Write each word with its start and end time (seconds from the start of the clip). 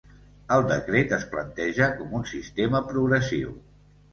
El 0.55 0.63
decret 0.69 1.13
es 1.17 1.27
planteja 1.35 1.91
com 1.99 2.17
un 2.21 2.27
sistema 2.33 2.85
progressiu. 2.91 3.57